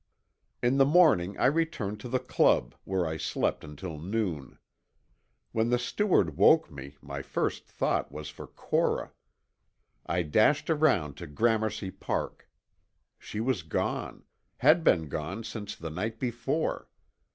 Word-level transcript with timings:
In 0.63 0.77
the 0.77 0.83
morning 0.85 1.37
I 1.37 1.45
returned 1.45 1.99
to 1.99 2.09
the 2.09 2.17
Club, 2.17 2.73
where 2.85 3.05
I 3.05 3.17
slept 3.17 3.63
until 3.63 3.99
noon. 3.99 4.57
When 5.51 5.69
the 5.69 5.77
steward 5.77 6.37
woke 6.37 6.71
me 6.71 6.97
my 7.03 7.21
first 7.21 7.67
thought 7.67 8.11
was 8.11 8.27
for 8.27 8.47
Cora. 8.47 9.11
I 10.07 10.23
dashed 10.23 10.71
around 10.71 11.17
to 11.17 11.27
Gramercy 11.27 11.91
Park. 11.91 12.49
She 13.19 13.39
was 13.39 13.61
gone, 13.61 14.23
had 14.57 14.83
been 14.83 15.07
gone 15.07 15.43
since 15.43 15.75
the 15.75 15.91
night 15.91 16.17
before. 16.19 16.89